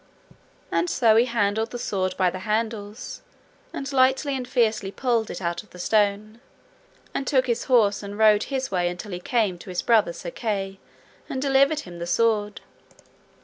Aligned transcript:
And 0.71 0.89
so 0.89 1.15
he 1.15 1.25
handled 1.25 1.69
the 1.69 1.77
sword 1.77 2.17
by 2.17 2.31
the 2.31 2.39
handles, 2.39 3.21
and 3.71 3.93
lightly 3.93 4.35
and 4.35 4.47
fiercely 4.47 4.89
pulled 4.89 5.29
it 5.29 5.43
out 5.43 5.61
of 5.61 5.69
the 5.69 5.77
stone, 5.77 6.41
and 7.13 7.27
took 7.27 7.45
his 7.45 7.65
horse 7.65 8.01
and 8.01 8.17
rode 8.17 8.45
his 8.45 8.71
way 8.71 8.89
until 8.89 9.11
he 9.11 9.19
came 9.19 9.59
to 9.59 9.69
his 9.69 9.83
brother 9.83 10.11
Sir 10.11 10.31
Kay, 10.31 10.79
and 11.29 11.39
delivered 11.39 11.81
him 11.81 11.99
the 11.99 12.07
sword. 12.07 12.61